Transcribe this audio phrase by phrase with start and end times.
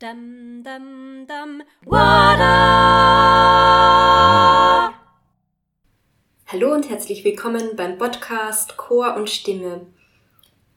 [0.00, 2.48] Dum, dum, dum, Wada!
[6.46, 9.84] Hallo und herzlich willkommen beim Podcast Chor und Stimme.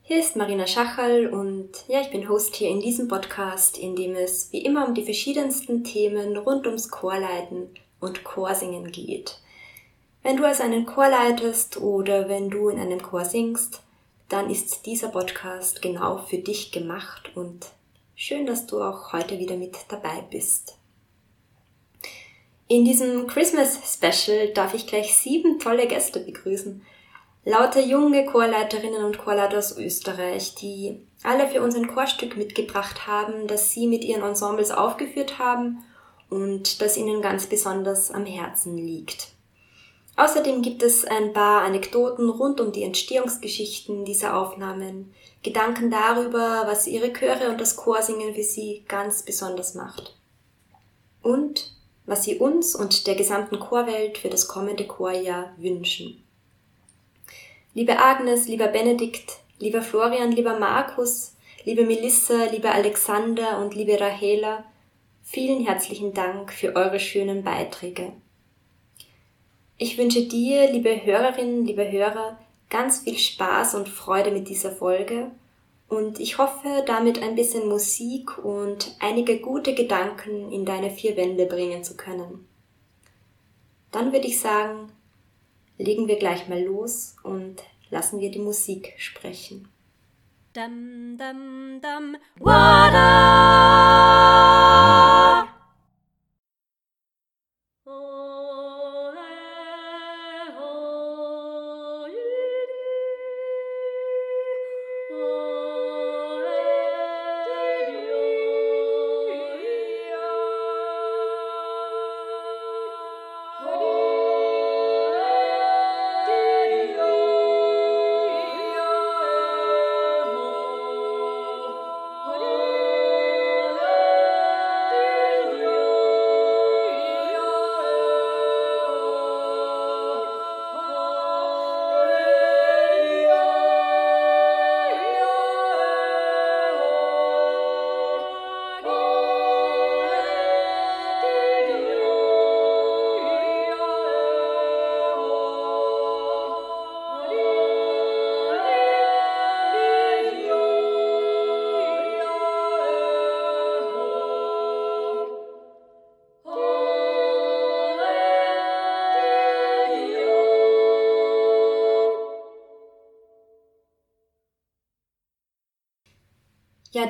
[0.02, 4.14] Hier ist Marina Schachal und ja, ich bin Host hier in diesem Podcast, in dem
[4.18, 7.70] es wie immer um die verschiedensten Themen rund ums Chorleiten
[8.02, 9.40] und Chorsingen geht.
[10.22, 13.84] Wenn du also einen Chor leitest oder wenn du in einem Chor singst,
[14.28, 17.72] dann ist dieser Podcast genau für dich gemacht und
[18.26, 20.78] Schön, dass du auch heute wieder mit dabei bist.
[22.70, 26.82] In diesem Christmas Special darf ich gleich sieben tolle Gäste begrüßen.
[27.44, 33.46] Lauter junge Chorleiterinnen und Chorleiter aus Österreich, die alle für uns ein Chorstück mitgebracht haben,
[33.48, 35.84] das sie mit ihren Ensembles aufgeführt haben
[36.30, 39.34] und das ihnen ganz besonders am Herzen liegt.
[40.16, 46.88] Außerdem gibt es ein paar Anekdoten rund um die Entstehungsgeschichten dieser Aufnahmen, Gedanken darüber, was
[46.88, 50.18] ihre Chöre und das Chorsingen für sie ganz besonders macht.
[51.22, 51.74] Und
[52.06, 56.24] was sie uns und der gesamten Chorwelt für das kommende Chorjahr wünschen.
[57.74, 64.66] Liebe Agnes, lieber Benedikt, lieber Florian, lieber Markus, liebe Melissa, lieber Alexander und liebe Rahela,
[65.24, 68.14] vielen herzlichen Dank für eure schönen Beiträge.
[69.78, 72.38] Ich wünsche dir, liebe Hörerinnen, liebe Hörer,
[72.74, 75.30] ganz viel Spaß und Freude mit dieser Folge
[75.88, 81.46] und ich hoffe, damit ein bisschen Musik und einige gute Gedanken in deine vier Wände
[81.46, 82.48] bringen zu können.
[83.92, 84.92] Dann würde ich sagen,
[85.78, 87.58] legen wir gleich mal los und
[87.92, 89.68] lassen wir die Musik sprechen.
[90.54, 94.23] Dum, dum, dum, ja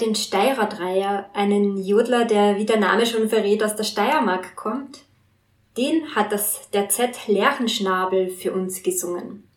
[0.03, 5.00] den Steirer Dreier, einen Jodler, der wie der Name schon verrät aus der Steiermark kommt.
[5.78, 9.47] Den hat das der Z Lerchenschnabel für uns gesungen.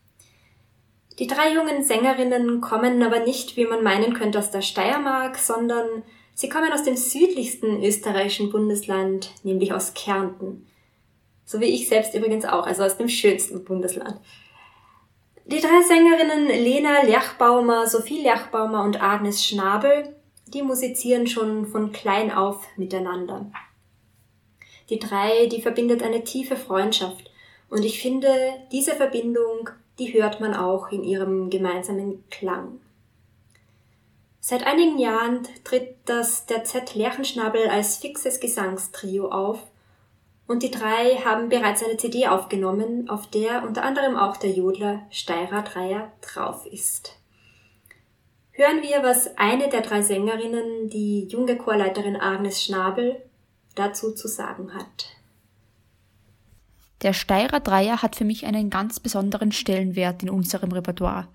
[1.19, 6.03] Die drei jungen Sängerinnen kommen aber nicht, wie man meinen könnte, aus der Steiermark, sondern
[6.33, 10.67] sie kommen aus dem südlichsten österreichischen Bundesland, nämlich aus Kärnten.
[11.45, 14.19] So wie ich selbst übrigens auch, also aus dem schönsten Bundesland.
[15.45, 20.16] Die drei Sängerinnen Lena Lerchbaumer, Sophie Lerchbaumer und Agnes Schnabel
[20.53, 23.51] die musizieren schon von klein auf miteinander.
[24.89, 27.29] Die drei, die verbindet eine tiefe Freundschaft.
[27.69, 28.31] Und ich finde,
[28.71, 29.69] diese Verbindung,
[29.99, 32.79] die hört man auch in ihrem gemeinsamen Klang.
[34.39, 39.59] Seit einigen Jahren tritt das der Z Lerchenschnabel als fixes Gesangstrio auf
[40.47, 45.01] und die drei haben bereits eine CD aufgenommen, auf der unter anderem auch der Jodler
[45.09, 47.17] Steirer Dreier drauf ist
[48.57, 53.21] hören wir, was eine der drei Sängerinnen, die junge Chorleiterin Agnes Schnabel,
[53.75, 55.15] dazu zu sagen hat.
[57.03, 61.27] Der Steirer Dreier hat für mich einen ganz besonderen Stellenwert in unserem Repertoire.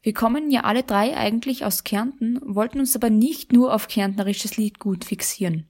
[0.00, 4.56] Wir kommen ja alle drei eigentlich aus Kärnten, wollten uns aber nicht nur auf kärntnerisches
[4.56, 5.66] Liedgut fixieren.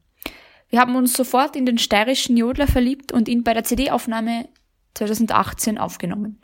[0.69, 4.51] Wir haben uns sofort in den steirischen Jodler verliebt und ihn bei der CD-Aufnahme
[4.93, 6.39] 2018 aufgenommen.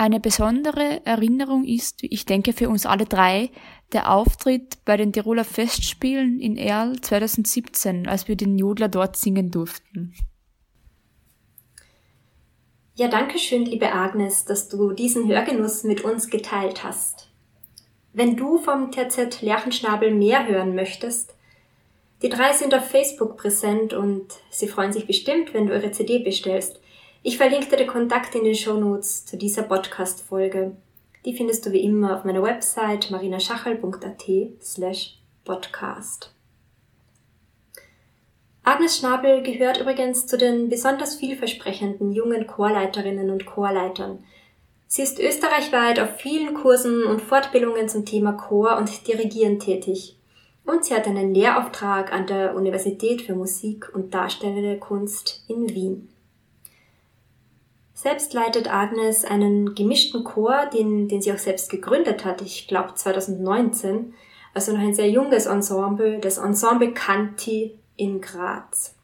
[0.00, 3.50] Eine besondere Erinnerung ist, ich denke für uns alle drei,
[3.92, 9.50] der Auftritt bei den Tiroler Festspielen in Erl 2017, als wir den Jodler dort singen
[9.50, 10.14] durften.
[12.94, 17.28] Ja, danke schön, liebe Agnes, dass du diesen Hörgenuss mit uns geteilt hast.
[18.14, 21.34] Wenn du vom TZ Lerchenschnabel mehr hören möchtest,
[22.22, 26.20] die drei sind auf Facebook präsent und sie freuen sich bestimmt, wenn du eure CD
[26.20, 26.79] bestellst.
[27.22, 30.74] Ich verlinke dir Kontakt in den Shownotes zu dieser Podcast-Folge.
[31.26, 34.24] Die findest du wie immer auf meiner Website marinaschachel.at
[34.62, 36.32] slash podcast.
[38.62, 44.24] Agnes Schnabel gehört übrigens zu den besonders vielversprechenden jungen Chorleiterinnen und Chorleitern.
[44.86, 50.16] Sie ist österreichweit auf vielen Kursen und Fortbildungen zum Thema Chor und Dirigieren tätig.
[50.64, 56.08] Und sie hat einen Lehrauftrag an der Universität für Musik und Darstellende Kunst in Wien.
[58.02, 62.94] Selbst leitet Agnes einen gemischten Chor, den, den sie auch selbst gegründet hat, ich glaube
[62.94, 64.14] 2019,
[64.54, 68.94] also noch ein sehr junges Ensemble, das Ensemble Canti in Graz.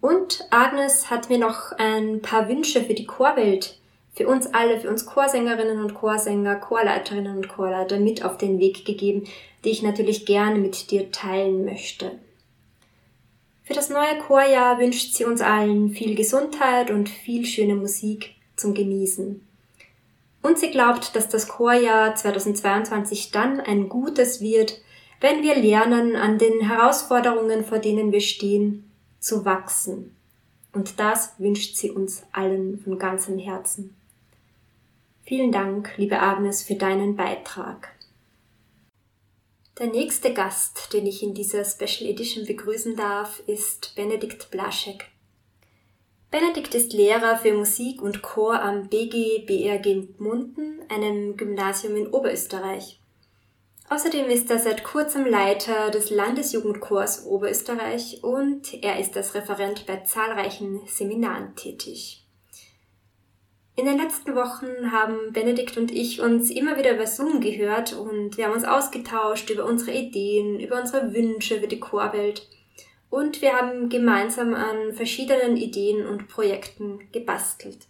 [0.00, 3.78] Und Agnes hat mir noch ein paar Wünsche für die Chorwelt,
[4.14, 8.86] für uns alle, für uns Chorsängerinnen und Chorsänger, Chorleiterinnen und Chorleiter mit auf den Weg
[8.86, 9.24] gegeben,
[9.62, 12.12] die ich natürlich gerne mit dir teilen möchte.
[13.70, 18.74] Für das neue Chorjahr wünscht sie uns allen viel Gesundheit und viel schöne Musik zum
[18.74, 19.46] Genießen.
[20.42, 24.80] Und sie glaubt, dass das Chorjahr 2022 dann ein gutes wird,
[25.20, 28.90] wenn wir lernen, an den Herausforderungen, vor denen wir stehen,
[29.20, 30.16] zu wachsen.
[30.72, 33.94] Und das wünscht sie uns allen von ganzem Herzen.
[35.22, 37.90] Vielen Dank, liebe Agnes, für deinen Beitrag.
[39.80, 45.06] Der nächste Gast, den ich in dieser Special Edition begrüßen darf, ist Benedikt Blaschek.
[46.30, 53.00] Benedikt ist Lehrer für Musik und Chor am BG BRG Munden, einem Gymnasium in Oberösterreich.
[53.88, 59.96] Außerdem ist er seit kurzem Leiter des Landesjugendchors Oberösterreich und er ist als Referent bei
[60.00, 62.26] zahlreichen Seminaren tätig.
[63.80, 68.36] In den letzten Wochen haben Benedikt und ich uns immer wieder über Zoom gehört und
[68.36, 72.46] wir haben uns ausgetauscht über unsere Ideen, über unsere Wünsche für die Chorwelt
[73.08, 77.86] und wir haben gemeinsam an verschiedenen Ideen und Projekten gebastelt.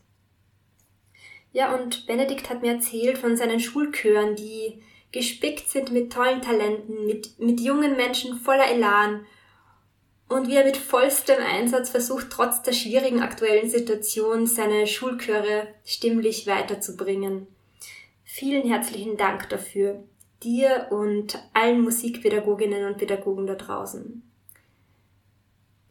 [1.53, 7.05] Ja, und Benedikt hat mir erzählt von seinen Schulchören, die gespickt sind mit tollen Talenten,
[7.05, 9.27] mit, mit jungen Menschen voller Elan
[10.31, 16.47] und wie er mit vollstem Einsatz versucht, trotz der schwierigen aktuellen Situation seine Schulchöre stimmlich
[16.47, 17.49] weiterzubringen.
[18.23, 20.05] Vielen herzlichen Dank dafür,
[20.45, 24.23] dir und allen Musikpädagoginnen und Pädagogen da draußen.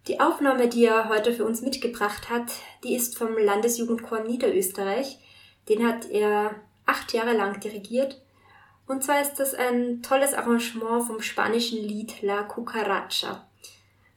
[0.08, 2.50] Die Aufnahme, die er heute für uns mitgebracht hat,
[2.86, 5.20] die ist vom Landesjugendchor Niederösterreich.
[5.68, 8.22] Den hat er acht Jahre lang dirigiert.
[8.88, 13.49] Und zwar ist das ein tolles Arrangement vom spanischen Lied La Cucaracha.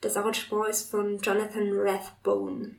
[0.03, 2.75] Das Arrangement ist von Jonathan Rathbone.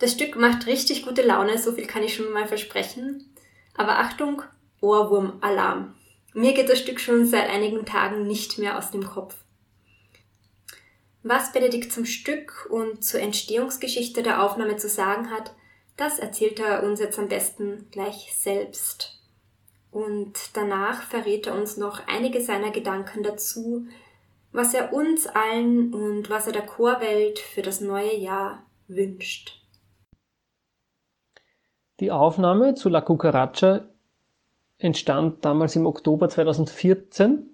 [0.00, 3.32] Das Stück macht richtig gute Laune, so viel kann ich schon mal versprechen.
[3.76, 4.42] Aber Achtung,
[4.80, 5.94] Ohrwurm-Alarm.
[6.34, 9.36] Mir geht das Stück schon seit einigen Tagen nicht mehr aus dem Kopf.
[11.22, 15.54] Was Benedikt zum Stück und zur Entstehungsgeschichte der Aufnahme zu sagen hat,
[15.96, 19.20] das erzählt er uns jetzt am besten gleich selbst.
[19.92, 23.86] Und danach verrät er uns noch einige seiner Gedanken dazu,
[24.52, 29.58] was er uns allen und was er der Chorwelt für das neue Jahr wünscht.
[32.00, 33.84] Die Aufnahme zu La Cucaracha
[34.78, 37.48] entstand damals im Oktober 2014.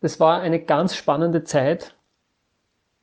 [0.00, 1.94] Das war eine ganz spannende Zeit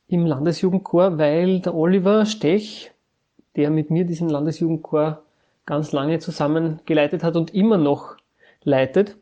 [0.07, 2.91] im Landesjugendchor, weil der Oliver Stech,
[3.55, 5.23] der mit mir diesen Landesjugendchor
[5.65, 8.17] ganz lange zusammen geleitet hat und immer noch
[8.63, 9.17] leitet,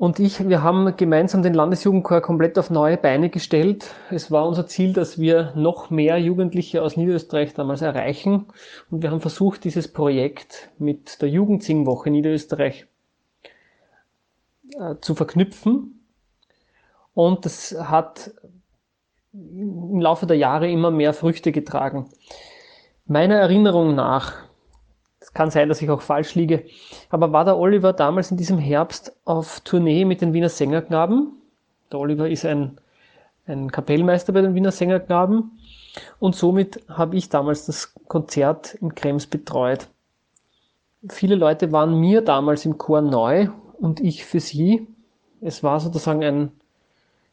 [0.00, 3.94] und ich, wir haben gemeinsam den Landesjugendchor komplett auf neue Beine gestellt.
[4.10, 8.46] Es war unser Ziel, dass wir noch mehr Jugendliche aus Niederösterreich damals erreichen.
[8.90, 12.86] Und wir haben versucht, dieses Projekt mit der Jugendsingwoche Niederösterreich
[14.78, 16.00] äh, zu verknüpfen.
[17.12, 18.32] Und das hat
[19.34, 22.08] im Laufe der Jahre immer mehr Früchte getragen.
[23.04, 24.49] Meiner Erinnerung nach
[25.20, 26.64] es kann sein, dass ich auch falsch liege.
[27.10, 31.32] Aber war der Oliver damals in diesem Herbst auf Tournee mit den Wiener Sängerknaben?
[31.92, 32.78] Der Oliver ist ein,
[33.46, 35.58] ein Kapellmeister bei den Wiener Sängerknaben.
[36.18, 39.88] Und somit habe ich damals das Konzert in Krems betreut.
[41.08, 43.48] Viele Leute waren mir damals im Chor neu
[43.78, 44.86] und ich für sie.
[45.40, 46.52] Es war sozusagen ein,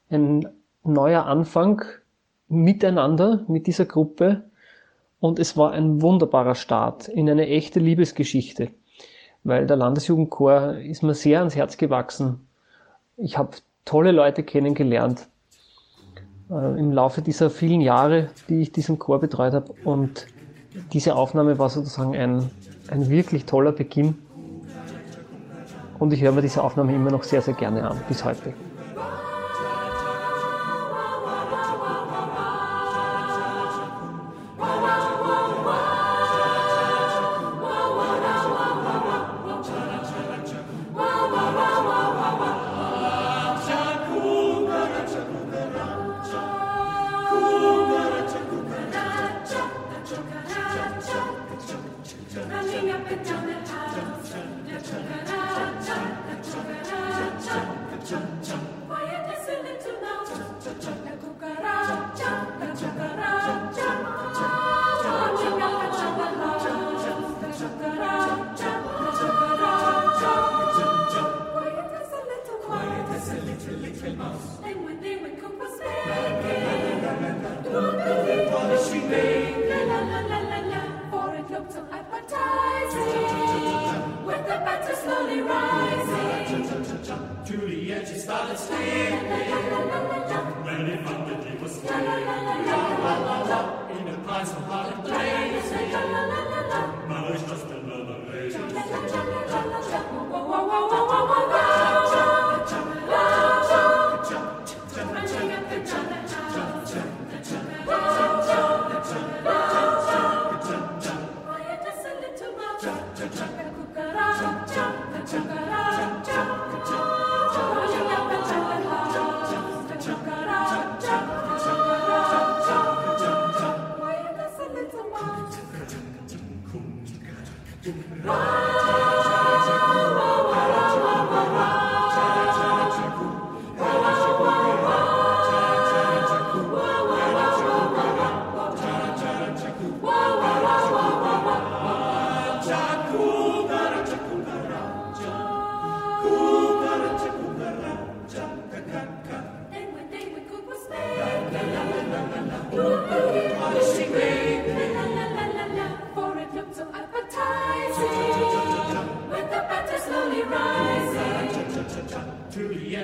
[0.10, 0.48] ein
[0.84, 1.84] neuer Anfang
[2.48, 4.47] miteinander, mit dieser Gruppe
[5.20, 8.70] und es war ein wunderbarer Start in eine echte Liebesgeschichte,
[9.44, 12.48] weil der Landesjugendchor ist mir sehr ans Herz gewachsen.
[13.18, 13.52] Ich habe
[13.86, 15.28] tolle Leute kennengelernt
[16.50, 19.74] äh, im Laufe dieser vielen Jahre, die ich diesen Chor betreut habe.
[19.84, 20.28] Und
[20.94, 22.50] diese Aufnahme war sozusagen ein,
[22.90, 24.16] ein wirklich toller Beginn.
[25.98, 28.54] Und ich höre mir diese Aufnahme immer noch sehr, sehr gerne an, bis heute.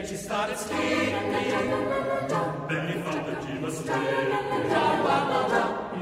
[0.05, 1.31] she started singing.
[2.67, 4.33] baby, thought that she was strange.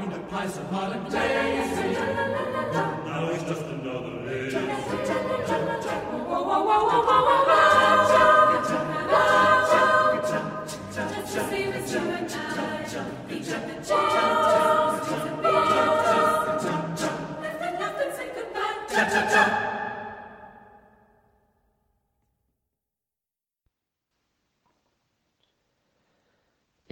[0.02, 1.92] In the place of Harlem Daisy.
[3.06, 4.56] Now he's just another lady.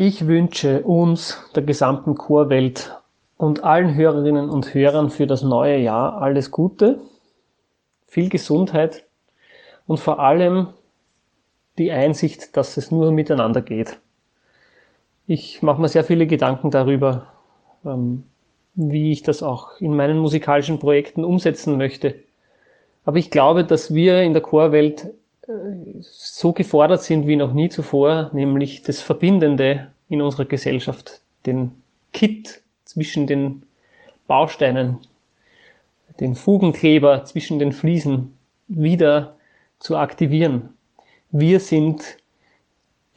[0.03, 2.97] Ich wünsche uns, der gesamten Chorwelt
[3.37, 7.01] und allen Hörerinnen und Hörern für das neue Jahr alles Gute,
[8.07, 9.05] viel Gesundheit
[9.87, 10.69] und vor allem
[11.77, 14.01] die Einsicht, dass es nur miteinander geht.
[15.27, 17.27] Ich mache mir sehr viele Gedanken darüber,
[17.85, 18.25] ähm,
[18.77, 22.15] wie ich das auch in meinen musikalischen Projekten umsetzen möchte.
[23.05, 25.11] Aber ich glaube, dass wir in der Chorwelt
[26.01, 31.73] so gefordert sind wie noch nie zuvor, nämlich das Verbindende in unserer Gesellschaft, den
[32.13, 33.63] Kit zwischen den
[34.27, 34.99] Bausteinen,
[36.19, 38.37] den Fugenkleber zwischen den Fliesen
[38.69, 39.37] wieder
[39.79, 40.71] zu aktivieren.
[41.31, 42.03] Wir sind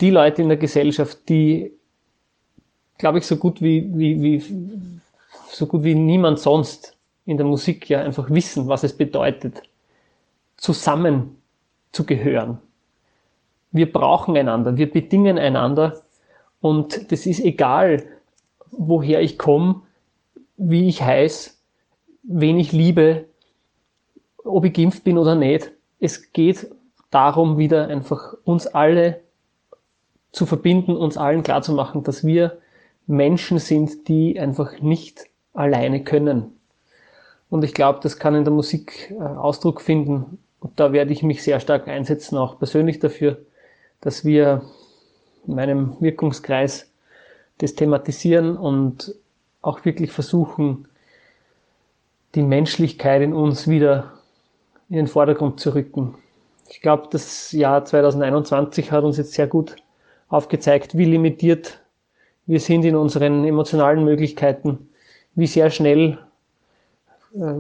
[0.02, 1.72] die Leute in der Gesellschaft, die,
[2.98, 4.44] glaube ich, so gut wie, wie, wie,
[5.50, 9.62] so gut wie niemand sonst in der Musik ja einfach wissen, was es bedeutet,
[10.58, 11.43] zusammen
[11.94, 12.58] zu gehören.
[13.72, 16.02] Wir brauchen einander, wir bedingen einander
[16.60, 18.04] und das ist egal,
[18.72, 19.82] woher ich komme,
[20.58, 21.60] wie ich heiß,
[22.24, 23.26] wen ich liebe,
[24.44, 25.72] ob ich geimpft bin oder nicht.
[26.00, 26.70] Es geht
[27.10, 29.22] darum, wieder einfach uns alle
[30.32, 32.58] zu verbinden, uns allen klarzumachen, dass wir
[33.06, 36.60] Menschen sind, die einfach nicht alleine können.
[37.50, 40.40] Und ich glaube, das kann in der Musik äh, Ausdruck finden.
[40.64, 43.38] Und da werde ich mich sehr stark einsetzen, auch persönlich dafür,
[44.00, 44.64] dass wir
[45.46, 46.90] in meinem Wirkungskreis
[47.58, 49.14] das thematisieren und
[49.62, 50.88] auch wirklich versuchen,
[52.34, 54.14] die Menschlichkeit in uns wieder
[54.90, 56.16] in den Vordergrund zu rücken.
[56.70, 59.76] Ich glaube, das Jahr 2021 hat uns jetzt sehr gut
[60.30, 61.82] aufgezeigt, wie limitiert
[62.46, 64.90] wir sind in unseren emotionalen Möglichkeiten,
[65.36, 66.20] wie sehr schnell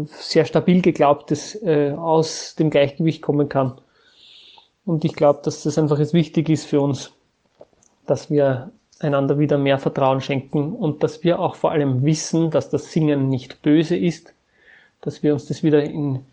[0.06, 3.80] sehr stabil geglaubtes äh, aus dem Gleichgewicht kommen kann.
[4.86, 7.12] Und ich glaube, dass das einfach jetzt wichtig ist für uns,
[8.06, 12.70] dass wir einander wieder mehr Vertrauen schenken und dass wir auch vor allem wissen, dass
[12.70, 14.34] das Singen nicht böse ist,
[15.02, 16.26] dass wir uns das wieder in,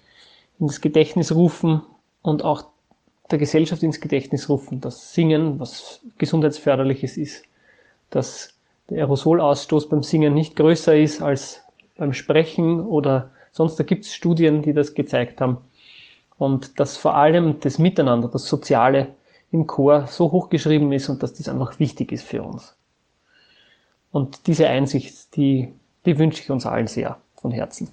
[0.59, 1.83] in das Gedächtnis rufen
[2.23, 2.65] und auch
[3.31, 7.45] der Gesellschaft ins Gedächtnis rufen, dass Singen was gesundheitsförderliches ist,
[8.11, 8.55] dass
[8.89, 11.60] der Aerosolausstoß beim Singen nicht größer ist als
[12.01, 15.59] beim Sprechen oder sonst, da gibt es Studien, die das gezeigt haben.
[16.39, 19.15] Und dass vor allem das Miteinander, das Soziale
[19.53, 22.75] im Chor so hochgeschrieben ist und dass das einfach wichtig ist für uns.
[24.11, 25.73] Und diese Einsicht, die,
[26.07, 27.91] die wünsche ich uns allen sehr von Herzen.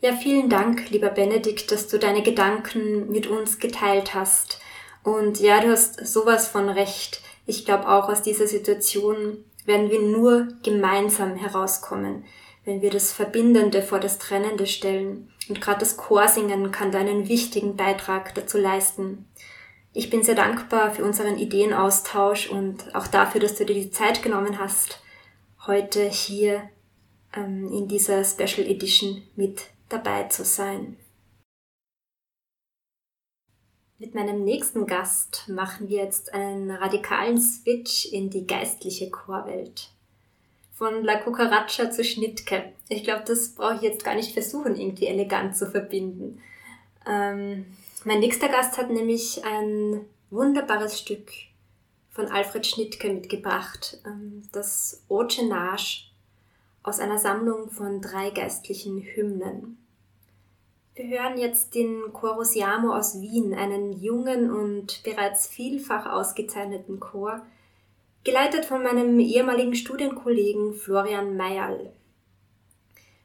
[0.00, 4.60] Ja, vielen Dank, lieber Benedikt, dass du deine Gedanken mit uns geteilt hast
[5.06, 7.20] Und ja, du hast sowas von recht.
[7.46, 12.24] Ich glaube auch aus dieser Situation werden wir nur gemeinsam herauskommen,
[12.64, 15.30] wenn wir das Verbindende vor das Trennende stellen.
[15.48, 19.26] Und gerade das Chorsingen kann da einen wichtigen Beitrag dazu leisten.
[19.92, 24.22] Ich bin sehr dankbar für unseren Ideenaustausch und auch dafür, dass du dir die Zeit
[24.22, 25.00] genommen hast,
[25.66, 26.62] heute hier
[27.34, 30.96] ähm, in dieser Special Edition mit dabei zu sein.
[33.98, 39.88] Mit meinem nächsten Gast machen wir jetzt einen radikalen Switch in die geistliche Chorwelt.
[40.74, 42.72] Von La Cucaracha zu Schnittke.
[42.90, 46.42] Ich glaube, das brauche ich jetzt gar nicht versuchen, irgendwie elegant zu verbinden.
[47.06, 47.64] Ähm,
[48.04, 51.30] mein nächster Gast hat nämlich ein wunderbares Stück
[52.10, 56.10] von Alfred Schnittke mitgebracht, ähm, das Ocenage
[56.82, 59.78] aus einer Sammlung von drei geistlichen Hymnen.
[60.96, 67.44] Wir hören jetzt den Chorus Jamo aus Wien, einen jungen und bereits vielfach ausgezeichneten Chor,
[68.24, 71.92] geleitet von meinem ehemaligen Studienkollegen Florian Meyerl.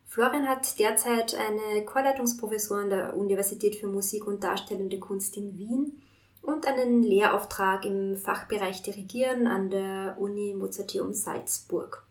[0.06, 6.02] Florian hat derzeit eine Chorleitungsprofessur an der Universität für Musik und Darstellende Kunst in Wien
[6.42, 12.04] und einen Lehrauftrag im Fachbereich Dirigieren an der Uni Mozarteum Salzburg.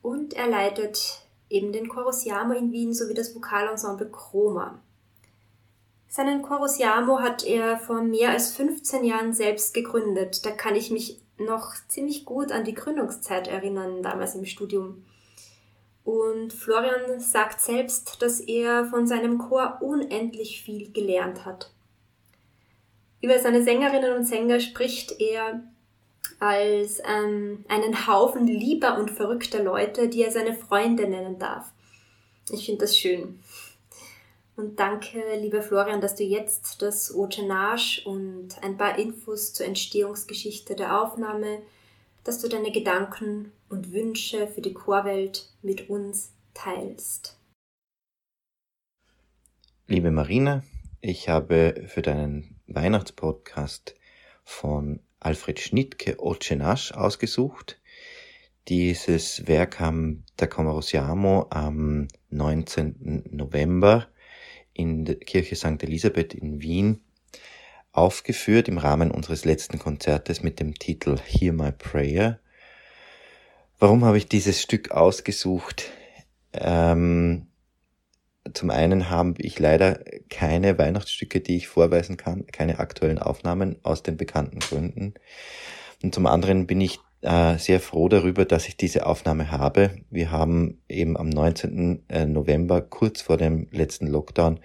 [0.00, 1.22] Und er leitet
[1.52, 4.80] eben den Chorus Jamo in Wien sowie das Vokalensemble Chroma.
[6.08, 10.44] Seinen Chorus Jamo hat er vor mehr als 15 Jahren selbst gegründet.
[10.44, 15.04] Da kann ich mich noch ziemlich gut an die Gründungszeit erinnern, damals im Studium.
[16.04, 21.72] Und Florian sagt selbst, dass er von seinem Chor unendlich viel gelernt hat.
[23.20, 25.62] Über seine Sängerinnen und Sänger spricht er
[26.42, 31.70] als ähm, einen Haufen lieber und verrückter Leute, die er seine Freunde nennen darf.
[32.50, 33.38] Ich finde das schön.
[34.56, 40.74] Und danke, lieber Florian, dass du jetzt das Ocenage und ein paar Infos zur Entstehungsgeschichte
[40.74, 41.62] der Aufnahme,
[42.24, 47.38] dass du deine Gedanken und Wünsche für die Chorwelt mit uns teilst.
[49.86, 50.64] Liebe Marina,
[51.00, 53.94] ich habe für deinen Weihnachtspodcast
[54.42, 57.80] von Alfred Schnittke Ocenasch ausgesucht.
[58.68, 63.24] Dieses Werk haben der Camerosiamo am 19.
[63.30, 64.08] November
[64.72, 65.82] in der Kirche St.
[65.82, 67.00] Elisabeth in Wien
[67.92, 72.40] aufgeführt im Rahmen unseres letzten Konzertes mit dem Titel Hear My Prayer.
[73.78, 75.90] Warum habe ich dieses Stück ausgesucht?
[76.52, 77.48] Ähm,
[78.54, 84.02] zum einen habe ich leider keine Weihnachtsstücke, die ich vorweisen kann, keine aktuellen Aufnahmen aus
[84.02, 85.14] den bekannten Gründen.
[86.02, 89.96] Und zum anderen bin ich äh, sehr froh darüber, dass ich diese Aufnahme habe.
[90.10, 92.02] Wir haben eben am 19.
[92.08, 94.58] Äh, November, kurz vor dem letzten Lockdown,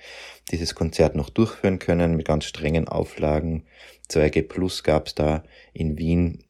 [0.51, 3.67] dieses Konzert noch durchführen können mit ganz strengen Auflagen.
[4.09, 6.45] 2G Plus gab es da in Wien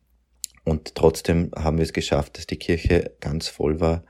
[0.63, 4.03] und trotzdem haben wir es geschafft, dass die Kirche ganz voll war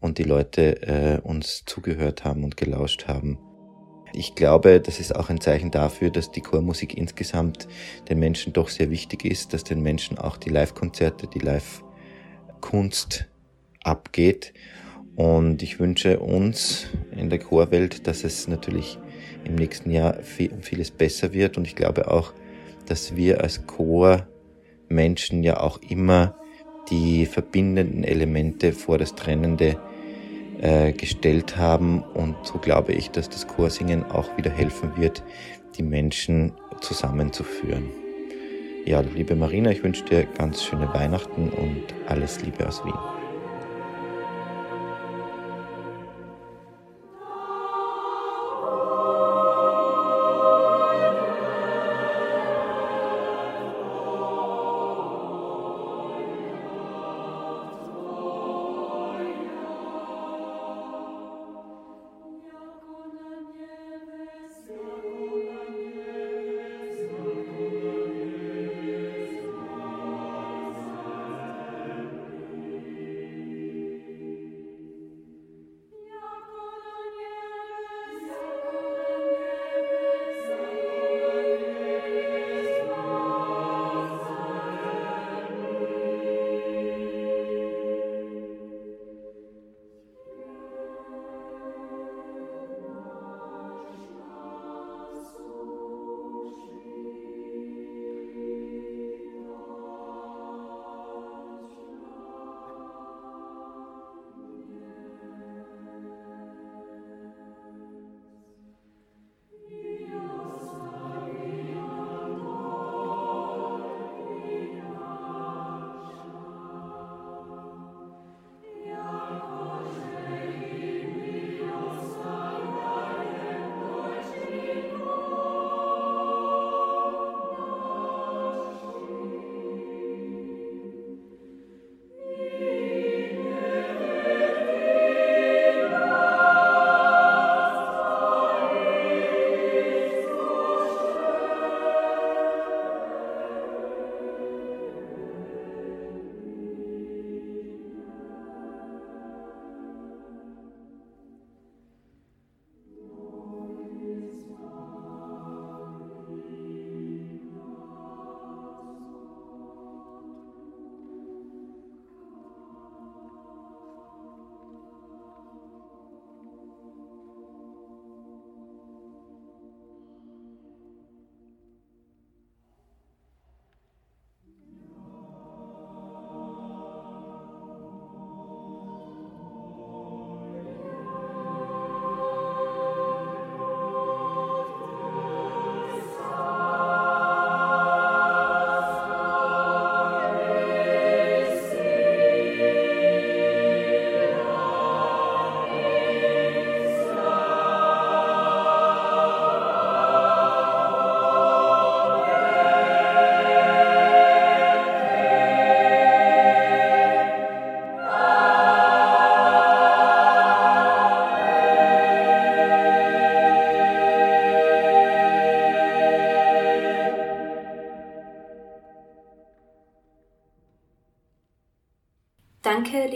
[0.00, 3.38] und die Leute äh, uns zugehört haben und gelauscht haben.
[4.12, 7.68] Ich glaube, das ist auch ein Zeichen dafür, dass die Chormusik insgesamt
[8.08, 13.26] den Menschen doch sehr wichtig ist, dass den Menschen auch die Live-Konzerte, die Live-Kunst
[13.84, 14.52] abgeht.
[15.14, 18.98] Und ich wünsche uns in der Chorwelt, dass es natürlich
[19.44, 21.56] im nächsten Jahr vieles besser wird.
[21.56, 22.32] Und ich glaube auch,
[22.86, 26.36] dass wir als Chormenschen ja auch immer
[26.90, 29.78] die verbindenden Elemente vor das Trennende
[30.60, 32.02] äh, gestellt haben.
[32.14, 35.22] Und so glaube ich, dass das Chorsingen auch wieder helfen wird,
[35.76, 37.90] die Menschen zusammenzuführen.
[38.86, 43.19] Ja, liebe Marina, ich wünsche dir ganz schöne Weihnachten und alles Liebe aus Wien.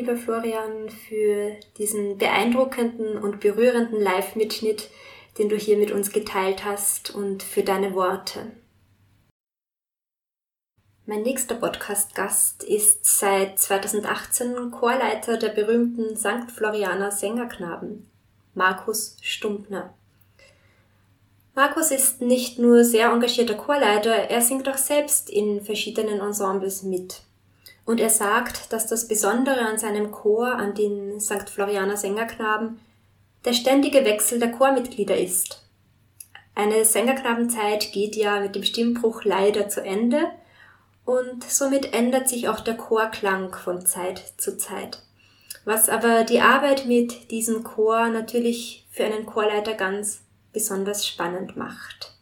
[0.04, 4.90] Lieber Florian, für diesen beeindruckenden und berührenden Live-Mitschnitt,
[5.38, 8.52] den du hier mit uns geteilt hast und für deine Worte.
[11.06, 16.50] Mein nächster Podcast-Gast ist seit 2018 Chorleiter der berühmten St.
[16.54, 18.10] Florianer Sängerknaben,
[18.52, 19.94] Markus Stumpner.
[21.54, 27.22] Markus ist nicht nur sehr engagierter Chorleiter, er singt auch selbst in verschiedenen Ensembles mit.
[27.84, 31.50] Und er sagt, dass das Besondere an seinem Chor, an den St.
[31.50, 32.80] Florianer Sängerknaben,
[33.44, 35.62] der ständige Wechsel der Chormitglieder ist.
[36.54, 40.30] Eine Sängerknabenzeit geht ja mit dem Stimmbruch leider zu Ende
[41.04, 45.02] und somit ändert sich auch der Chorklang von Zeit zu Zeit.
[45.64, 50.20] Was aber die Arbeit mit diesem Chor natürlich für einen Chorleiter ganz
[50.52, 52.12] besonders spannend macht.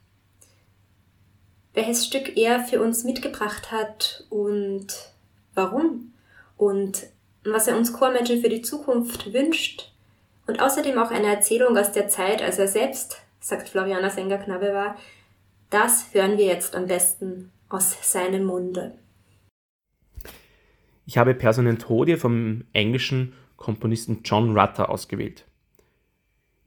[1.75, 5.12] Welches Stück er für uns mitgebracht hat und
[5.55, 6.13] warum
[6.57, 7.07] und
[7.45, 9.93] was er uns Chormenschen für die Zukunft wünscht
[10.47, 14.97] und außerdem auch eine Erzählung aus der Zeit, als er selbst, sagt Floriana Sängerknabe war,
[15.71, 18.99] das hören wir jetzt am besten aus seinem Munde.
[21.07, 25.47] Ich habe Personentodie vom englischen Komponisten John Rutter ausgewählt.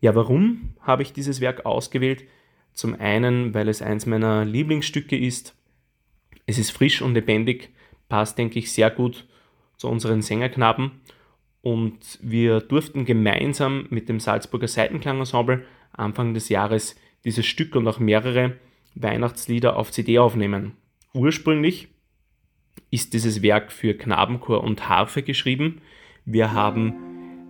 [0.01, 2.25] Ja, warum habe ich dieses Werk ausgewählt?
[2.73, 5.55] Zum einen, weil es eins meiner Lieblingsstücke ist.
[6.45, 7.74] Es ist frisch und lebendig
[8.09, 9.25] passt, denke ich, sehr gut
[9.77, 10.91] zu unseren Sängerknaben.
[11.61, 17.99] Und wir durften gemeinsam mit dem Salzburger Seitenklangensemble Anfang des Jahres dieses Stück und auch
[17.99, 18.57] mehrere
[18.93, 20.73] Weihnachtslieder auf CD aufnehmen.
[21.13, 21.87] Ursprünglich
[22.91, 25.81] ist dieses Werk für Knabenchor und Harfe geschrieben.
[26.25, 26.93] Wir haben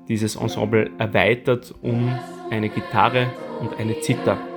[0.08, 2.18] dieses Ensemble erweitert um
[2.50, 4.55] eine Gitarre und eine Zither.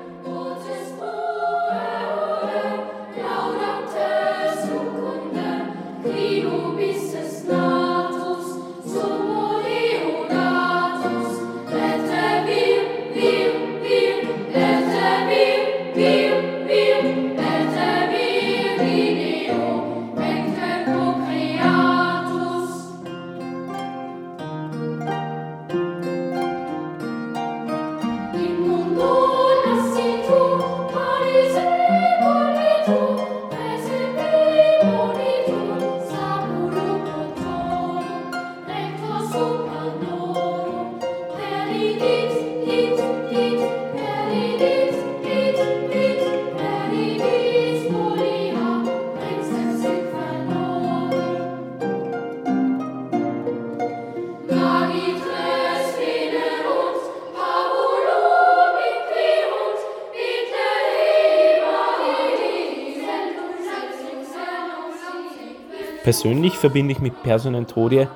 [66.09, 68.07] Persönlich verbinde ich mit Personentodie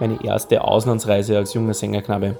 [0.00, 2.38] meine erste Auslandsreise als junger Sängerknabe.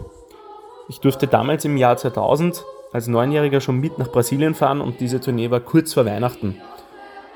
[0.89, 5.21] Ich durfte damals im Jahr 2000 als Neunjähriger schon mit nach Brasilien fahren und diese
[5.21, 6.57] Tournee war kurz vor Weihnachten.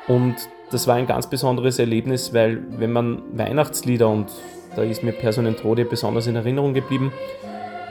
[0.09, 0.37] Und
[0.71, 4.29] das war ein ganz besonderes Erlebnis, weil wenn man Weihnachtslieder und
[4.75, 7.13] da ist mir Personentode besonders in Erinnerung geblieben,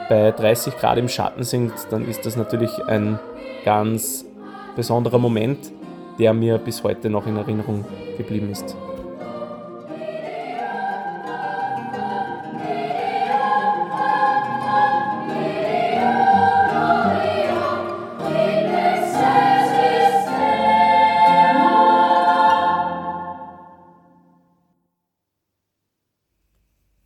[0.10, 3.20] bei 30 Grad im Schatten singt, dann ist das natürlich ein
[3.64, 4.26] ganz
[4.76, 5.72] besonderer Moment,
[6.18, 7.86] der mir bis heute noch in Erinnerung
[8.18, 8.76] geblieben ist.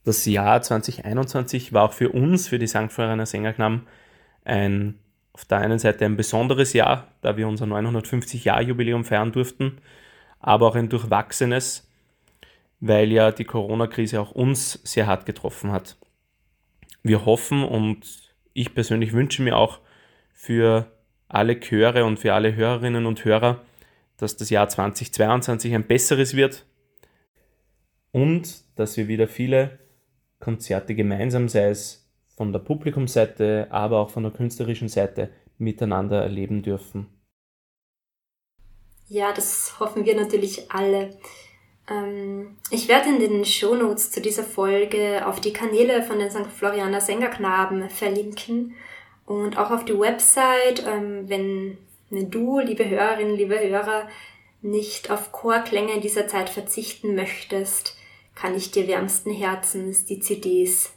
[0.10, 2.91] Das Jahr 2021 war auch für uns, für die St.
[2.91, 3.86] Florianer Sängerknaben,
[4.43, 4.98] ein,
[5.34, 9.78] auf der einen Seite ein besonderes Jahr, da wir unser 950-Jahr-Jubiläum feiern durften,
[10.39, 11.88] aber auch ein durchwachsenes,
[12.80, 15.95] weil ja die Corona-Krise auch uns sehr hart getroffen hat.
[17.04, 19.78] Wir hoffen und ich persönlich wünsche mir auch
[20.34, 20.91] für
[21.28, 23.62] alle Chöre und für alle Hörerinnen und Hörer,
[24.17, 26.65] dass das Jahr 2022 ein besseres wird
[28.12, 29.78] und dass wir wieder viele
[30.39, 36.62] Konzerte gemeinsam, sei es von der Publikumsseite, aber auch von der künstlerischen Seite, miteinander erleben
[36.62, 37.08] dürfen.
[39.10, 41.17] Ja, das hoffen wir natürlich alle.
[41.89, 46.47] Ähm, ich werde in den Shownotes zu dieser Folge auf die Kanäle von den St.
[46.47, 48.75] Florianer Sängerknaben verlinken
[49.25, 51.78] und auch auf die Website, ähm, wenn
[52.10, 54.08] du, liebe Hörerinnen, liebe Hörer,
[54.62, 57.97] nicht auf Chorklänge in dieser Zeit verzichten möchtest,
[58.39, 60.93] kann ich dir wärmsten Herzens die CDs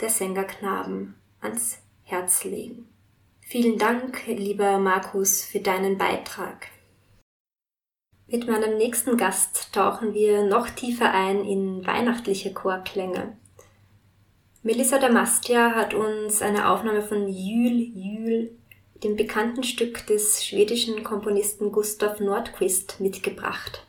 [0.00, 2.86] der Sängerknaben ans Herz legen.
[3.40, 6.68] Vielen Dank, lieber Markus, für deinen Beitrag.
[8.28, 13.36] Mit meinem nächsten Gast tauchen wir noch tiefer ein in weihnachtliche Chorklänge.
[14.62, 18.56] Melissa Damastia hat uns eine Aufnahme von Jül Jül,
[19.02, 23.87] dem bekannten Stück des schwedischen Komponisten Gustav Nordquist, mitgebracht.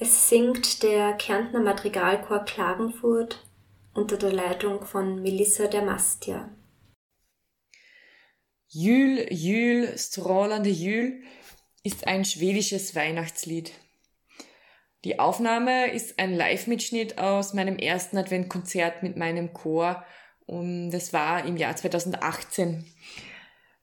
[0.00, 3.44] Es singt der Kärntner Madrigalchor Klagenfurt
[3.94, 6.48] unter der Leitung von Melissa Damastia.
[8.68, 11.24] Jül, Jül, strålande Jül
[11.82, 13.72] ist ein schwedisches Weihnachtslied.
[15.04, 20.04] Die Aufnahme ist ein Live-Mitschnitt aus meinem ersten Adventkonzert mit meinem Chor
[20.46, 22.86] und das war im Jahr 2018.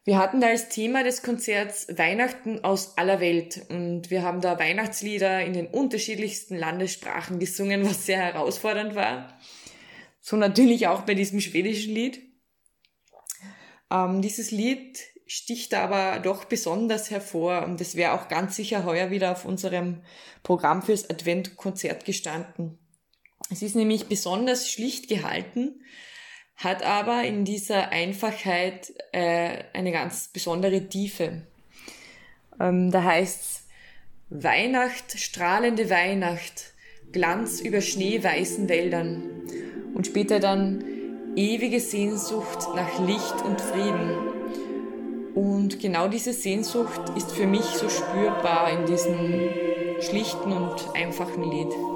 [0.05, 4.59] Wir hatten da als Thema des Konzerts Weihnachten aus aller Welt und wir haben da
[4.59, 9.35] Weihnachtslieder in den unterschiedlichsten Landessprachen gesungen, was sehr herausfordernd war.
[10.21, 12.21] So natürlich auch bei diesem schwedischen Lied.
[13.91, 19.09] Ähm, dieses Lied sticht aber doch besonders hervor und es wäre auch ganz sicher heuer
[19.09, 20.03] wieder auf unserem
[20.43, 22.77] Programm fürs Adventkonzert gestanden.
[23.49, 25.81] Es ist nämlich besonders schlicht gehalten,
[26.55, 31.43] hat aber in dieser Einfachheit äh, eine ganz besondere Tiefe.
[32.59, 33.65] Ähm, da heißt's
[34.29, 36.73] Weihnacht, strahlende Weihnacht,
[37.11, 39.23] Glanz über schneeweißen Wäldern
[39.93, 40.83] und später dann
[41.35, 44.35] ewige Sehnsucht nach Licht und Frieden.
[45.35, 49.49] Und genau diese Sehnsucht ist für mich so spürbar in diesem
[49.99, 51.94] schlichten und einfachen Lied.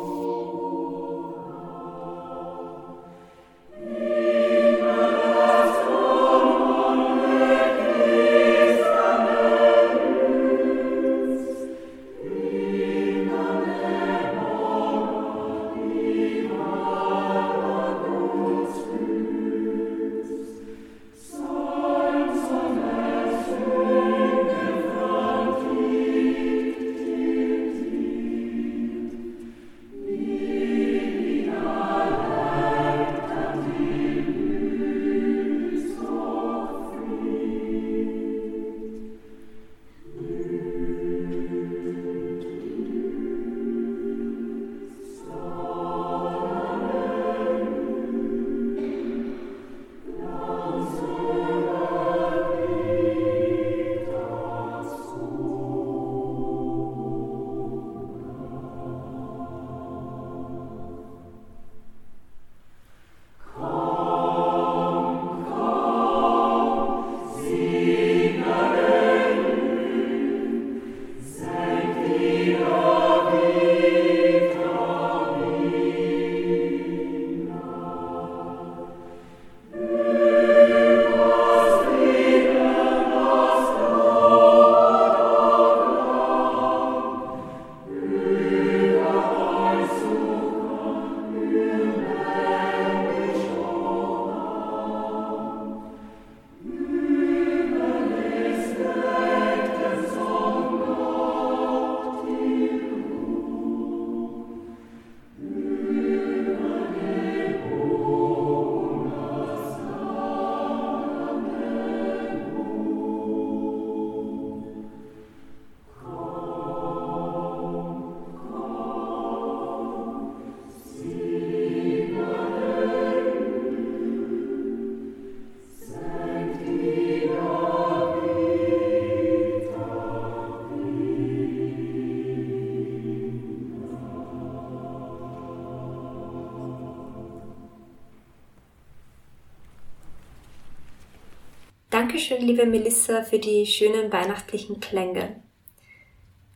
[142.19, 145.41] Dankeschön, liebe Melissa, für die schönen weihnachtlichen Klänge.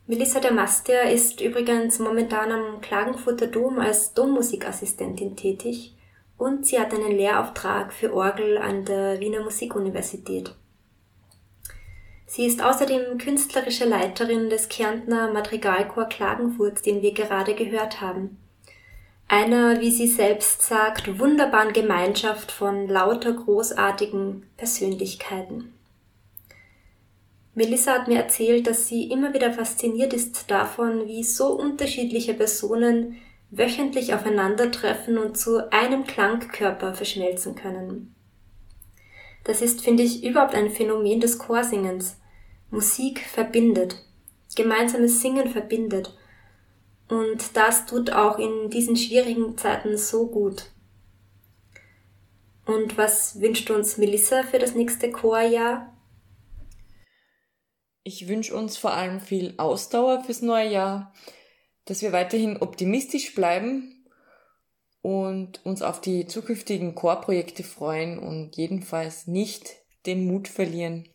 [0.08, 5.96] Melissa der Master ist übrigens momentan am Klagenfurter Dom als Dommusikassistentin tätig
[6.38, 10.54] und sie hat einen Lehrauftrag für Orgel an der Wiener Musikuniversität.
[12.26, 18.43] Sie ist außerdem künstlerische Leiterin des Kärntner Madrigalchor Klagenfurt, den wir gerade gehört haben
[19.34, 25.74] einer, wie sie selbst sagt, wunderbaren Gemeinschaft von lauter großartigen Persönlichkeiten.
[27.56, 33.16] Melissa hat mir erzählt, dass sie immer wieder fasziniert ist davon, wie so unterschiedliche Personen
[33.50, 38.14] wöchentlich aufeinandertreffen und zu einem Klangkörper verschmelzen können.
[39.46, 42.18] Das ist, finde ich, überhaupt ein Phänomen des Chorsingens.
[42.70, 43.96] Musik verbindet.
[44.56, 46.16] Gemeinsames Singen verbindet.
[47.08, 50.72] Und das tut auch in diesen schwierigen Zeiten so gut.
[52.66, 55.94] Und was wünscht uns Melissa für das nächste Chorjahr?
[58.04, 61.14] Ich wünsche uns vor allem viel Ausdauer fürs neue Jahr,
[61.86, 64.06] dass wir weiterhin optimistisch bleiben
[65.02, 71.08] und uns auf die zukünftigen Chorprojekte freuen und jedenfalls nicht den Mut verlieren.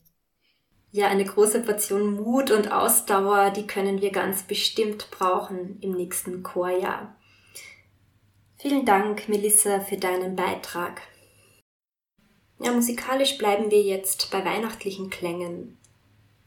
[0.91, 6.43] Ja, eine große Portion Mut und Ausdauer, die können wir ganz bestimmt brauchen im nächsten
[6.43, 7.15] Chorjahr.
[8.57, 11.03] Vielen Dank, Melissa, für deinen Beitrag.
[12.61, 15.79] Ja, musikalisch bleiben wir jetzt bei weihnachtlichen Klängen.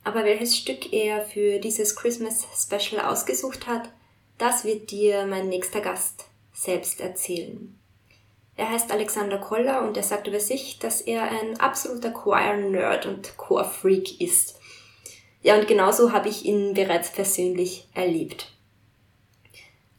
[0.04, 3.92] Aber welches Stück er für dieses Christmas Special ausgesucht hat,
[4.38, 7.80] das wird dir mein nächster Gast selbst erzählen.
[8.62, 13.36] Er heißt Alexander Koller und er sagt über sich, dass er ein absoluter Choir-Nerd und
[13.36, 14.60] Chor-Freak ist.
[15.42, 18.52] Ja, und genauso habe ich ihn bereits persönlich erlebt.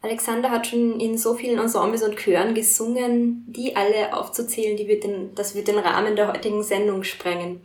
[0.00, 5.02] Alexander hat schon in so vielen Ensembles und Chören gesungen, die alle aufzuzählen, die wird
[5.02, 7.62] den, das wird den Rahmen der heutigen Sendung sprengen.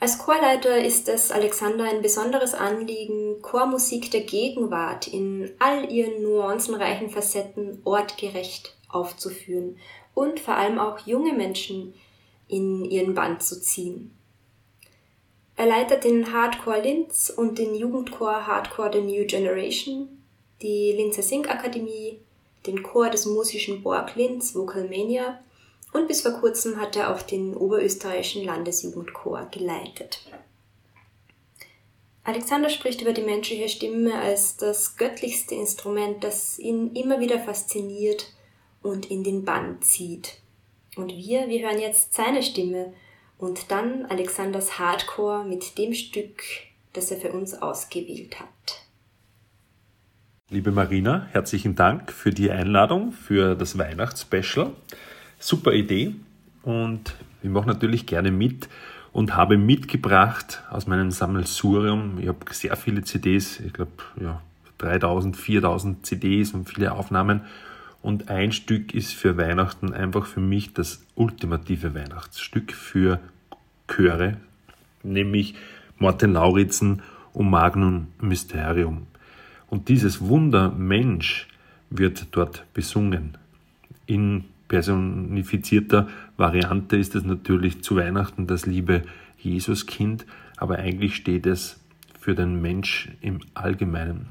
[0.00, 7.10] Als Chorleiter ist es Alexander ein besonderes Anliegen, Chormusik der Gegenwart in all ihren nuancenreichen
[7.10, 9.78] Facetten ortgerecht aufzuführen
[10.14, 11.94] und vor allem auch junge Menschen
[12.48, 14.16] in ihren Band zu ziehen.
[15.56, 20.08] Er leitet den Hardcore Linz und den Jugendchor Hardcore The New Generation
[20.62, 22.18] die Linzer Singakademie,
[22.66, 25.40] den Chor des musischen Borg Linz Vocalmania
[25.92, 30.20] und bis vor kurzem hat er auch den oberösterreichischen Landesjugendchor geleitet.
[32.24, 38.32] Alexander spricht über die menschliche Stimme als das göttlichste Instrument, das ihn immer wieder fasziniert
[38.82, 40.40] und in den Bann zieht.
[40.96, 42.92] Und wir, wir hören jetzt seine Stimme
[43.38, 46.42] und dann Alexanders Hardcore mit dem Stück,
[46.92, 48.48] das er für uns ausgewählt hat.
[50.48, 54.70] Liebe Marina, herzlichen Dank für die Einladung für das Weihnachtsspecial.
[55.38, 56.14] Super Idee
[56.62, 58.68] und ich mache natürlich gerne mit
[59.12, 64.40] und habe mitgebracht aus meinem Sammelsurium, ich habe sehr viele CDs, ich glaube ja,
[64.78, 67.40] 3000, 4000 CDs und viele Aufnahmen
[68.06, 73.18] und ein Stück ist für Weihnachten einfach für mich das ultimative Weihnachtsstück für
[73.88, 74.36] Chöre,
[75.02, 75.56] nämlich
[75.98, 77.02] Martin Lauritzen
[77.32, 79.08] und Magnum Mysterium.
[79.68, 81.48] Und dieses Wunder Mensch
[81.90, 83.36] wird dort besungen.
[84.06, 89.02] In personifizierter Variante ist es natürlich zu Weihnachten das liebe
[89.38, 90.26] Jesuskind,
[90.56, 91.80] aber eigentlich steht es
[92.20, 94.28] für den Mensch im Allgemeinen.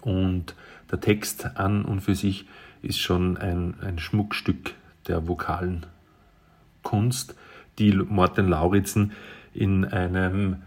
[0.00, 0.56] Und
[0.90, 2.46] der Text an und für sich
[2.84, 4.74] ist schon ein, ein Schmuckstück
[5.08, 5.86] der vokalen
[6.82, 7.34] Kunst,
[7.78, 9.12] die Morten Lauritzen
[9.52, 10.62] in einem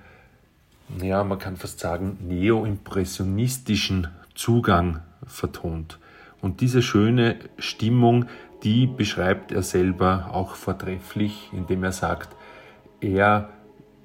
[1.02, 6.00] ja, man kann fast sagen, neoimpressionistischen Zugang vertont.
[6.42, 8.26] Und diese schöne Stimmung,
[8.64, 12.30] die beschreibt er selber auch vortrefflich, indem er sagt,
[13.02, 13.50] er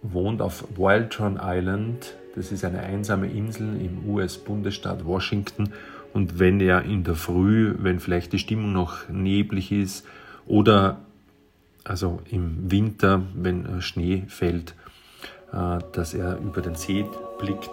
[0.03, 5.73] wohnt auf Wildtron Island, das ist eine einsame Insel im US-Bundesstaat Washington.
[6.13, 10.07] Und wenn er in der Früh, wenn vielleicht die Stimmung noch neblig ist
[10.47, 11.01] oder
[11.85, 14.75] also im Winter, wenn Schnee fällt,
[15.53, 17.05] äh, dass er über den See
[17.39, 17.71] blickt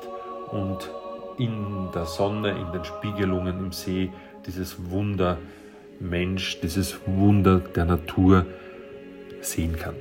[0.52, 0.90] und
[1.38, 4.10] in der Sonne, in den Spiegelungen im See
[4.46, 5.38] dieses Wunder
[6.00, 8.46] Mensch, dieses Wunder der Natur
[9.42, 9.96] sehen kann.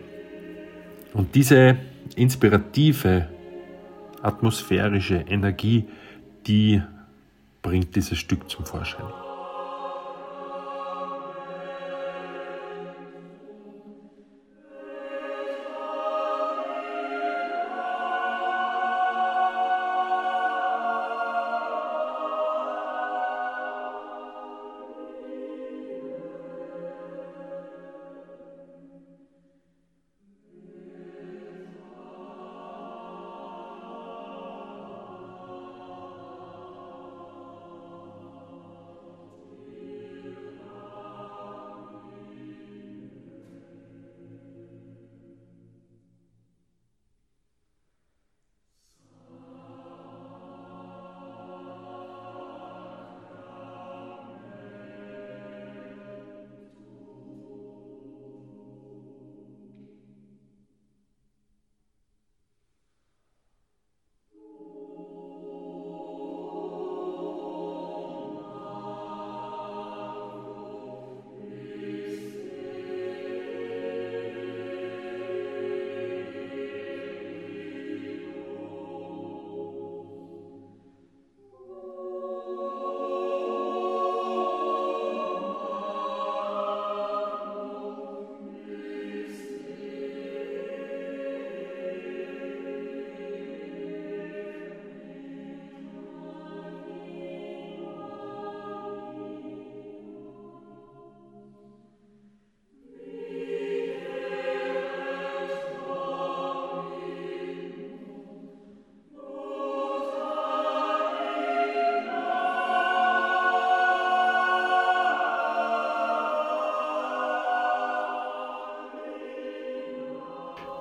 [1.12, 1.76] Und diese
[2.16, 3.28] inspirative,
[4.22, 5.88] atmosphärische Energie,
[6.46, 6.82] die
[7.68, 9.04] bringt dieses Stück zum Vorschein.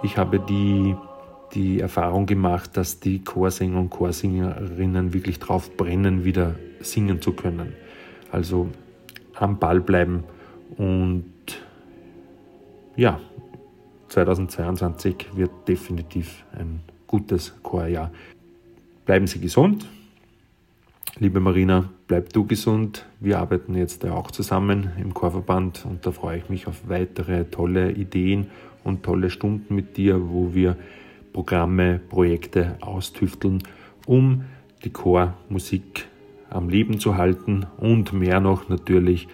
[0.07, 0.95] Ich habe die,
[1.53, 7.73] die Erfahrung gemacht, dass die Chorsänger und Chorsängerinnen wirklich drauf brennen, wieder singen zu können.
[8.31, 8.69] Also
[9.35, 10.23] am Ball bleiben
[10.77, 11.25] und
[12.95, 13.19] ja,
[14.07, 18.09] 2022 wird definitiv ein gutes Chorjahr.
[19.03, 19.89] Bleiben Sie gesund.
[21.19, 23.07] Liebe Marina, bleib du gesund.
[23.19, 27.91] Wir arbeiten jetzt auch zusammen im Chorverband und da freue ich mich auf weitere tolle
[27.91, 28.51] Ideen
[28.83, 30.77] und tolle Stunden mit dir, wo wir
[31.33, 33.63] Programme, Projekte austüfteln,
[34.05, 34.43] um
[34.83, 36.05] die Chormusik
[36.51, 39.27] am Leben zu halten und mehr noch natürlich,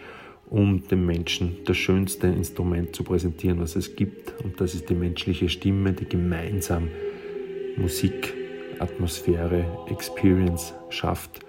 [0.50, 4.42] um dem Menschen das schönste Instrument zu präsentieren, was es gibt.
[4.42, 6.88] Und das ist die menschliche Stimme, die gemeinsam
[7.76, 8.34] Musik,
[8.80, 11.42] Atmosphäre, Experience schafft.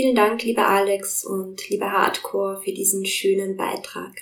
[0.00, 4.12] Vielen Dank, lieber Alex und lieber Hardcore, für diesen schönen Beitrag.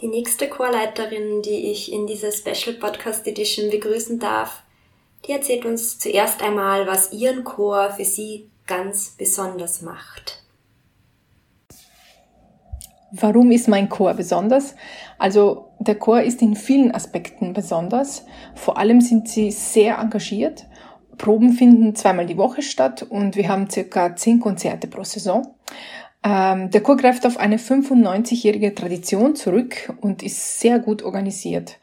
[0.00, 4.62] Die nächste Chorleiterin, die ich in dieser Special Podcast Edition begrüßen darf,
[5.26, 10.42] die erzählt uns zuerst einmal, was ihren Chor für sie ganz besonders macht.
[13.12, 14.74] Warum ist mein Chor besonders?
[15.18, 18.24] Also der Chor ist in vielen Aspekten besonders.
[18.54, 20.64] Vor allem sind sie sehr engagiert
[21.18, 25.54] Proben finden zweimal die Woche statt und wir haben circa zehn Konzerte pro Saison.
[26.22, 31.78] Ähm, der Chor greift auf eine 95-jährige Tradition zurück und ist sehr gut organisiert,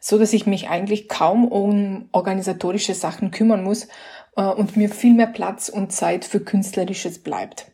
[0.00, 3.88] so dass ich mich eigentlich kaum um organisatorische Sachen kümmern muss
[4.36, 7.72] äh, und mir viel mehr Platz und Zeit für Künstlerisches bleibt.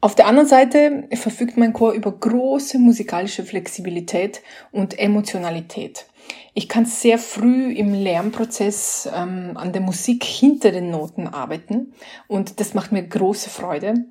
[0.00, 6.06] Auf der anderen Seite verfügt mein Chor über große musikalische Flexibilität und Emotionalität.
[6.54, 11.94] Ich kann sehr früh im Lernprozess ähm, an der Musik hinter den Noten arbeiten
[12.28, 14.04] und das macht mir große Freude.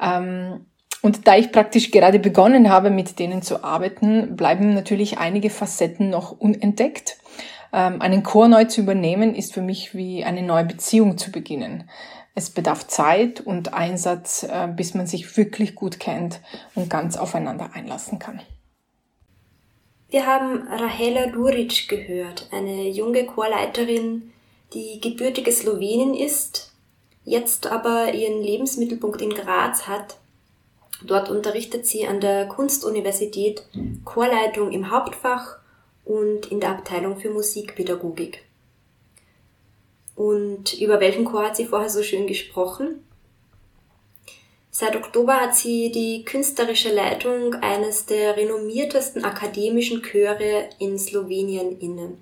[0.00, 0.66] Ähm,
[1.02, 6.08] und da ich praktisch gerade begonnen habe, mit denen zu arbeiten, bleiben natürlich einige Facetten
[6.08, 7.18] noch unentdeckt.
[7.74, 11.90] Ähm, einen Chor neu zu übernehmen, ist für mich wie eine neue Beziehung zu beginnen.
[12.34, 16.40] Es bedarf Zeit und Einsatz, äh, bis man sich wirklich gut kennt
[16.74, 18.40] und ganz aufeinander einlassen kann.
[20.12, 24.30] Wir haben Rahela Duric gehört, eine junge Chorleiterin,
[24.74, 26.70] die gebürtige Slowenin ist,
[27.24, 30.18] jetzt aber ihren Lebensmittelpunkt in Graz hat.
[31.02, 33.64] Dort unterrichtet sie an der Kunstuniversität
[34.04, 35.56] Chorleitung im Hauptfach
[36.04, 38.44] und in der Abteilung für Musikpädagogik.
[40.14, 43.02] Und über welchen Chor hat sie vorher so schön gesprochen?
[44.74, 52.16] Seit Oktober hat sie die künstlerische Leitung eines der renommiertesten akademischen Chöre in Slowenien inne.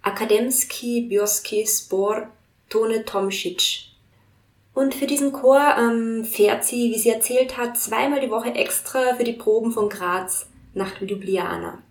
[0.00, 2.28] Akademski Bioski Spor
[2.68, 3.90] Tone Tomšič.
[4.74, 9.16] Und für diesen Chor ähm, fährt sie, wie sie erzählt hat, zweimal die Woche extra
[9.16, 11.82] für die Proben von Graz nach Ljubljana.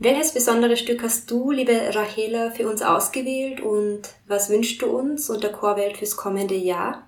[0.00, 5.30] Welches besondere Stück hast du, liebe Rachela, für uns ausgewählt und was wünschst du uns
[5.30, 7.06] und der Chorwelt fürs kommende Jahr?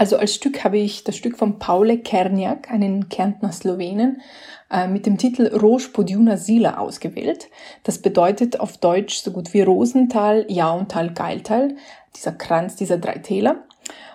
[0.00, 4.22] Also als Stück habe ich das Stück von Paule Kerniak, einen Kärntner Slowenen,
[4.70, 7.48] äh, mit dem Titel Roš Podjuna Sila ausgewählt.
[7.82, 11.76] Das bedeutet auf Deutsch so gut wie Rosental, Jauntal, Geiltal,
[12.16, 13.64] dieser Kranz dieser drei Täler.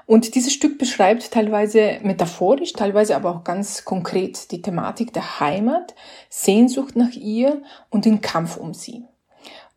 [0.08, 5.94] Und dieses Stück beschreibt teilweise metaphorisch, teilweise aber auch ganz konkret die Thematik der Heimat,
[6.32, 7.62] Sehnsucht nach ihr
[7.92, 9.04] und den Kampf um sie.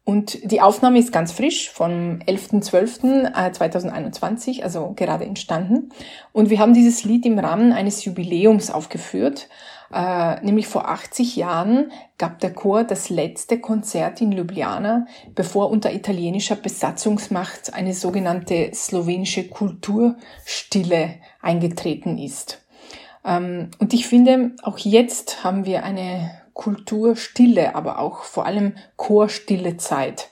[0.08, 5.90] Und die Aufnahme ist ganz frisch, vom 11.12.2021, also gerade entstanden.
[6.32, 9.50] Und wir haben dieses Lied im Rahmen eines Jubiläums aufgeführt.
[9.92, 15.04] Äh, nämlich vor 80 Jahren gab der Chor das letzte Konzert in Ljubljana,
[15.34, 22.64] bevor unter italienischer Besatzungsmacht eine sogenannte slowenische Kulturstille eingetreten ist.
[23.26, 29.76] Ähm, und ich finde, auch jetzt haben wir eine Kulturstille, aber auch vor allem Chorstille
[29.76, 30.28] Zeit.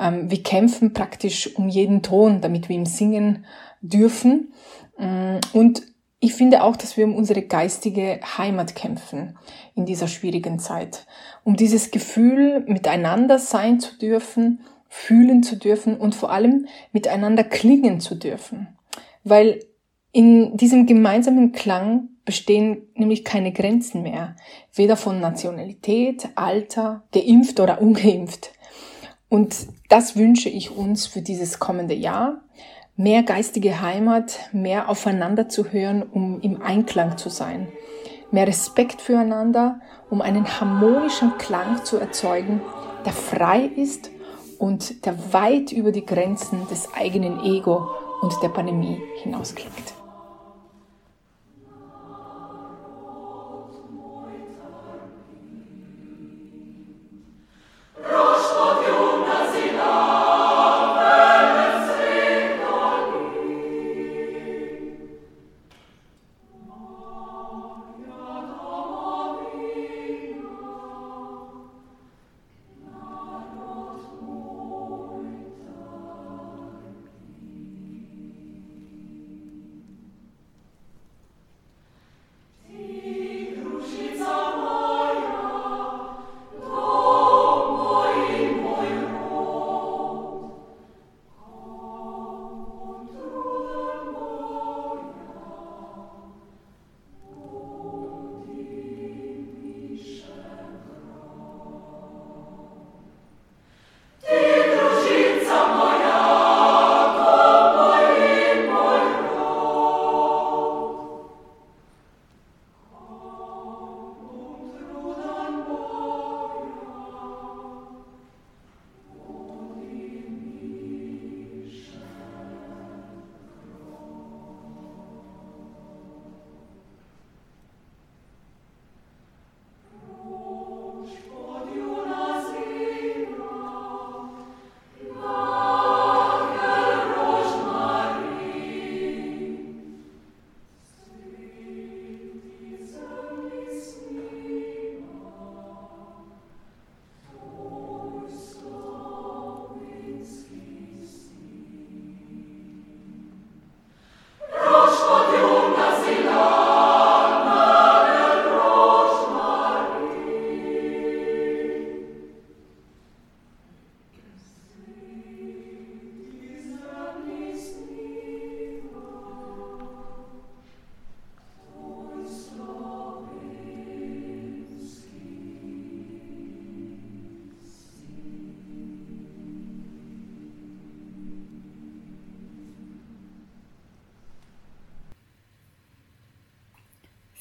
[0.00, 3.46] Ähm, wir kämpfen praktisch um jeden Ton, damit wir ihm singen
[3.80, 4.52] dürfen.
[4.98, 5.82] Mm, und
[6.18, 9.38] ich finde auch, dass wir um unsere geistige Heimat kämpfen
[9.76, 11.06] in dieser schwierigen Zeit.
[11.44, 18.00] Um dieses Gefühl, miteinander sein zu dürfen, fühlen zu dürfen und vor allem miteinander klingen
[18.00, 18.76] zu dürfen.
[19.22, 19.60] Weil
[20.10, 24.36] in diesem gemeinsamen Klang bestehen nämlich keine Grenzen mehr,
[24.72, 28.52] weder von Nationalität, Alter, geimpft oder ungeimpft.
[29.28, 32.40] Und das wünsche ich uns für dieses kommende Jahr.
[32.94, 37.66] Mehr geistige Heimat, mehr aufeinander zu hören, um im Einklang zu sein.
[38.30, 42.60] Mehr Respekt füreinander, um einen harmonischen Klang zu erzeugen,
[43.04, 44.12] der frei ist
[44.60, 47.88] und der weit über die Grenzen des eigenen Ego
[48.20, 49.99] und der Pandemie hinausklingt.
[58.02, 58.59] Прошлое.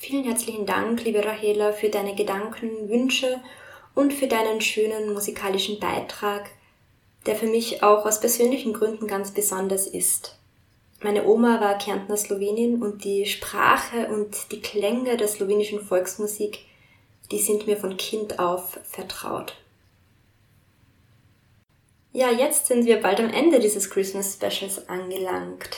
[0.10, 3.40] Vielen herzlichen Dank, liebe Rahela, für deine Gedanken, Wünsche
[3.94, 6.50] und für deinen schönen musikalischen Beitrag,
[7.28, 10.40] der für mich auch aus persönlichen Gründen ganz besonders ist.
[11.04, 16.58] Meine Oma war Kärntner Slowenin und die Sprache und die Klänge der slowenischen Volksmusik,
[17.30, 19.58] die sind mir von Kind auf vertraut.
[22.14, 25.70] Ja, jetzt sind wir bald am Ende dieses Christmas Specials angelangt.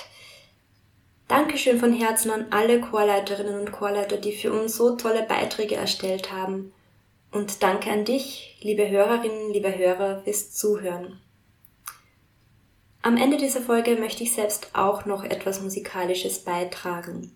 [1.32, 6.34] Dankeschön von Herzen an alle Chorleiterinnen und Chorleiter, die für uns so tolle Beiträge erstellt
[6.34, 6.74] haben.
[7.32, 11.22] Und danke an dich, liebe Hörerinnen, liebe Hörer, fürs Zuhören.
[13.02, 17.32] Am Ende dieser Folge möchte ich selbst auch noch etwas Musikalisches beitragen.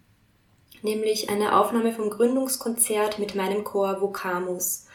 [0.81, 4.87] Nämlich eine Aufnahme vom Gründungskonzert mit meinem Chor Vocamus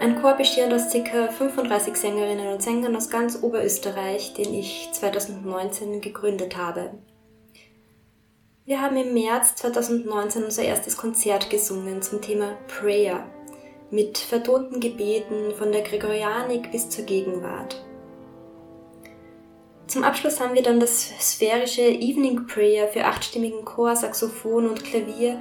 [0.00, 1.28] ein Chor bestehend aus ca.
[1.28, 6.90] 35 Sängerinnen und Sängern aus ganz Oberösterreich, den ich 2019 gegründet habe.
[8.68, 13.24] Wir haben im März 2019 unser erstes Konzert gesungen zum Thema Prayer
[13.90, 17.82] mit vertonten Gebeten von der Gregorianik bis zur Gegenwart.
[19.86, 25.40] Zum Abschluss haben wir dann das sphärische Evening Prayer für achtstimmigen Chor, Saxophon und Klavier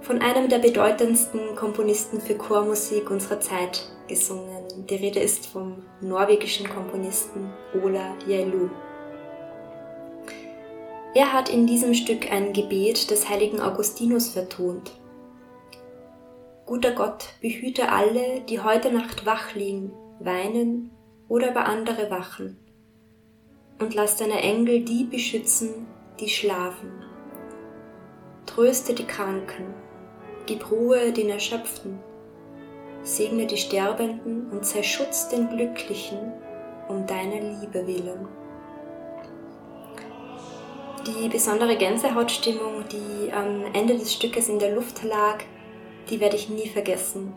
[0.00, 4.86] von einem der bedeutendsten Komponisten für Chormusik unserer Zeit gesungen.
[4.90, 7.48] Die Rede ist vom norwegischen Komponisten
[7.80, 8.70] Ola Jailu.
[11.16, 14.92] Er hat in diesem Stück ein Gebet des heiligen Augustinus vertont.
[16.66, 20.90] Guter Gott, behüte alle, die heute Nacht wach liegen, weinen
[21.26, 22.58] oder über andere wachen.
[23.78, 25.86] Und lass deine Engel die beschützen,
[26.20, 27.02] die schlafen.
[28.44, 29.72] Tröste die Kranken
[30.44, 31.98] Gib Ruhe den Erschöpften,
[33.04, 36.34] segne die Sterbenden und sei Schutz den Glücklichen
[36.88, 38.28] um deiner Liebe willen.
[41.06, 45.38] Die besondere Gänsehautstimmung, die am Ende des Stückes in der Luft lag,
[46.10, 47.32] die werde ich nie vergessen.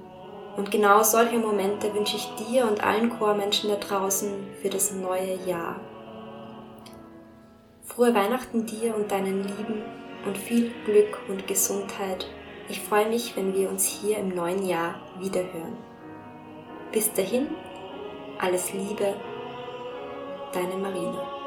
[0.57, 5.35] Und genau solche Momente wünsche ich dir und allen Chormenschen da draußen für das neue
[5.45, 5.79] Jahr.
[7.83, 9.83] Frohe Weihnachten dir und deinen Lieben
[10.25, 12.27] und viel Glück und Gesundheit
[12.69, 15.75] ich freue mich, wenn wir uns hier im neuen Jahr wiederhören.
[16.91, 17.47] Bis dahin,
[18.37, 19.15] alles Liebe,
[20.53, 21.38] deine Marina.